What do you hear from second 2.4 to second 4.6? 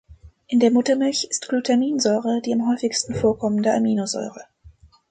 die am häufigsten vorkommende Aminosäure.